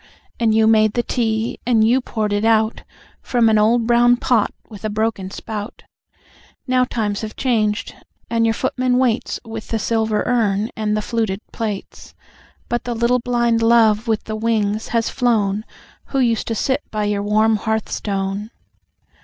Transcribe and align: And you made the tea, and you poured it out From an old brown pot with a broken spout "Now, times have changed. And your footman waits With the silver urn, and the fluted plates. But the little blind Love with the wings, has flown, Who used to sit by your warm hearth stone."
And 0.39 0.55
you 0.55 0.65
made 0.65 0.93
the 0.93 1.03
tea, 1.03 1.59
and 1.63 1.87
you 1.87 2.01
poured 2.01 2.33
it 2.33 2.43
out 2.43 2.81
From 3.21 3.49
an 3.49 3.59
old 3.59 3.85
brown 3.85 4.17
pot 4.17 4.51
with 4.67 4.83
a 4.83 4.89
broken 4.89 5.29
spout 5.29 5.83
"Now, 6.65 6.85
times 6.85 7.21
have 7.21 7.35
changed. 7.35 7.93
And 8.27 8.43
your 8.43 8.55
footman 8.55 8.97
waits 8.97 9.39
With 9.45 9.67
the 9.67 9.77
silver 9.77 10.23
urn, 10.25 10.71
and 10.75 10.97
the 10.97 11.03
fluted 11.03 11.41
plates. 11.51 12.15
But 12.67 12.85
the 12.85 12.95
little 12.95 13.19
blind 13.19 13.61
Love 13.61 14.07
with 14.07 14.23
the 14.23 14.35
wings, 14.35 14.87
has 14.87 15.11
flown, 15.11 15.65
Who 16.05 16.17
used 16.17 16.47
to 16.47 16.55
sit 16.55 16.81
by 16.89 17.03
your 17.03 17.21
warm 17.21 17.57
hearth 17.57 17.91
stone." 17.91 18.49